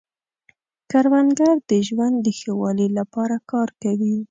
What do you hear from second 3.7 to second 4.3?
کوي